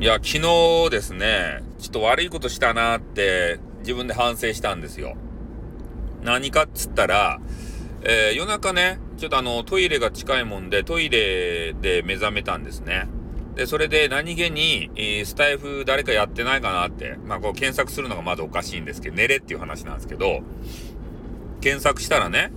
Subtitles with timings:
[0.00, 5.16] いや、昨日ですね、ちょっと悪いことしたなって自分で反省したんですよ。
[6.22, 7.40] 何かっつったら、
[8.02, 13.08] えー、夜中ね、ちょっとあの、トイレが近いもんで、トイレで目覚めたんですね。
[13.56, 20.42] で、それで何気に、えー、スタイフ誰かやってないかなって、まあこう検索するのがまずおかしいんですけど、寝れっていう話なんですけど、
[21.60, 22.52] 検索したらね、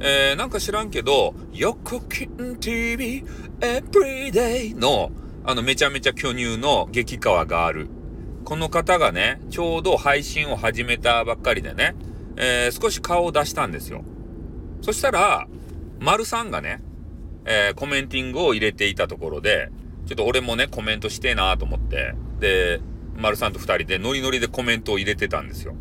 [0.00, 3.24] えー、なんか知らんけど、横金 TV
[3.60, 5.10] Everyday の、
[5.46, 7.88] あの、めちゃめちゃ巨乳の激川がある。
[8.44, 11.94] この方がね、ちょうど配信を始めたばっかりでね、
[12.36, 14.04] えー、少し顔を出したんですよ。
[14.80, 15.46] そしたら、
[16.00, 16.82] 丸さんがね、
[17.44, 19.70] えー、コメンティングを入れていたところで、
[20.06, 22.80] ちょっと俺もね、コメントしてえなと思って、で、
[23.16, 25.74] 丸さんと二人でノリノリでコメントを入れてたんですよ。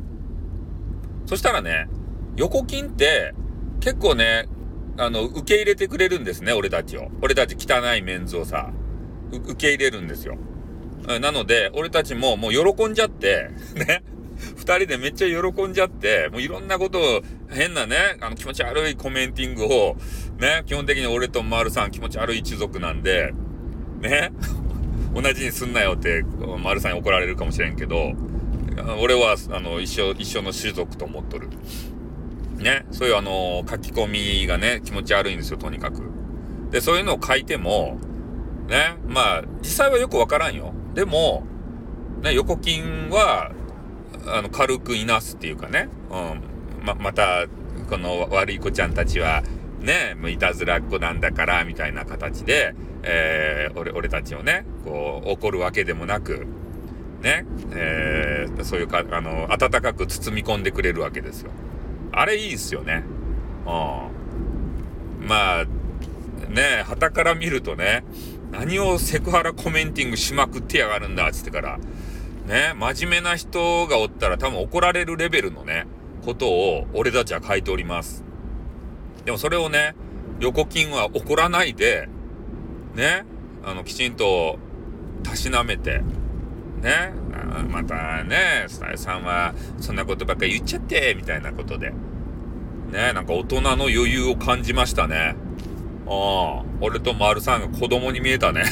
[1.25, 1.87] そしたらね、
[2.35, 3.33] 横金って、
[3.79, 4.49] 結構ね、
[4.97, 7.09] あの、受け入れてくれるんですね、俺たちを。
[7.21, 8.73] 俺たち汚いメンズをさ。
[9.37, 10.37] 受け入れるんですよ。
[11.19, 14.03] なので、俺たちももう喜んじゃって、 ね。
[14.57, 19.95] 二人でめっちゃ喜んじゃって、もういろんなことを、変なね、あの気持ち悪いコメンティングを、
[20.39, 23.31] ね、基本的に俺と丸さん気持ち悪い一族なんで、
[24.01, 24.31] ね、
[25.15, 26.23] 同じにすんなよって、
[26.61, 28.13] 丸さんに怒られるかもしれんけど、
[28.99, 31.47] 俺は、あの、一緒、一緒の種族と思っとる。
[32.57, 36.01] ね、そういうあの、書き込みがね、気持ち悪いんですよ、とにかく。
[36.71, 37.99] で、そういうのを書いても、
[38.67, 38.95] ね。
[39.07, 40.73] まあ、実際はよくわからんよ。
[40.93, 41.43] でも、
[42.21, 43.51] ね、横金は、
[44.27, 45.89] あの、軽くいなすっていうかね。
[46.09, 46.15] う
[46.81, 46.85] ん。
[46.85, 47.45] ま、また、
[47.89, 49.43] この悪い子ちゃんたちは、
[49.79, 56.45] ね、もういたずらっ子なんだから、みたいな形で、えー、俺、俺たちをね、こう、怒るわけでもなく、
[57.21, 61.51] ね、えー、そういうか、あの、温かく包み込んでくれるわけですよ。
[62.13, 63.03] あれいいっすよね。
[63.65, 63.69] う
[65.23, 65.27] ん。
[65.27, 65.65] まあ、
[66.49, 68.03] ね、旗から見るとね、
[68.53, 71.79] 何をセクハラコメンティングしまくってやがるんだ、つってから。
[72.45, 75.87] ね、真面目な人がおったら多分怒られるレベルのね、
[76.23, 78.23] ことを俺たちは書いております。
[79.25, 79.95] でもそれをね、
[80.39, 82.07] 横金は怒らないで、
[82.93, 83.25] ね、
[83.65, 84.59] あの、きちんと、
[85.23, 86.03] たしなめて、
[86.81, 87.13] ね、
[87.69, 91.91] またね、スタイさんは、そんなことばっかり言っちゃって、みたいなことで。
[92.91, 95.35] ね、なんか大人の余裕を感じましたね。
[96.07, 98.63] ああ、俺と丸さんが子供に見えたね。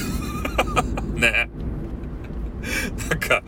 [1.16, 1.50] ね。
[3.10, 3.44] なんか、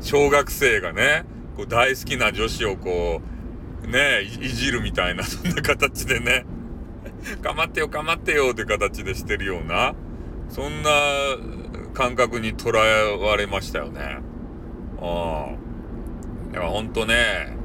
[0.00, 1.24] 小学生がね、
[1.56, 3.22] こう大好きな女子をこ
[3.84, 6.44] う、ねい、いじるみたいな、そんな形でね、
[7.42, 9.94] かまってよ、かまってよって形でしてるような、
[10.48, 10.90] そんな
[11.94, 14.18] 感覚に捉えわれましたよね。
[15.00, 15.64] ああ。
[16.52, 17.56] だからほんとね、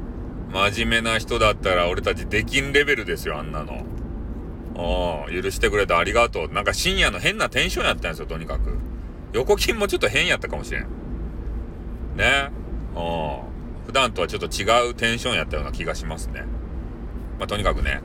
[0.52, 3.84] 真面目な人だったら俺たちできんレベルですよ、あんなの。
[5.30, 6.50] 許してくれてありがとう。
[6.50, 8.78] なんか深夜の変なテンションやったんですよ、とにかく。
[9.34, 10.84] 横金もちょっと変やったかもしれん。
[12.16, 12.52] ね。
[12.96, 13.86] うん。
[13.86, 16.44] 普段とはちょっと違うテンションやったような気がしますね。
[17.40, 18.02] まあ、とにかくね、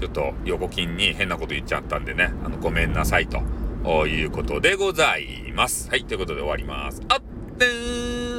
[0.00, 5.90] ちょっと横金に変なこと言っちゃったんでね、あの、ごめんなさいということでございます。
[5.90, 7.02] はい、ということで終わります。
[7.08, 7.20] あっ
[7.58, 8.37] てー